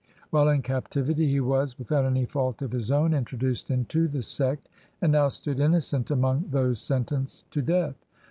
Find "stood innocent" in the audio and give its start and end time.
5.27-6.09